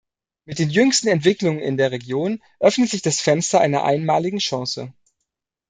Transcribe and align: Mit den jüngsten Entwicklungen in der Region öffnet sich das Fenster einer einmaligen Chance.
Mit 0.45 0.57
den 0.57 0.71
jüngsten 0.71 1.09
Entwicklungen 1.09 1.59
in 1.59 1.77
der 1.77 1.91
Region 1.91 2.41
öffnet 2.59 2.89
sich 2.89 3.03
das 3.03 3.21
Fenster 3.21 3.61
einer 3.61 3.83
einmaligen 3.83 4.39
Chance. 4.39 4.91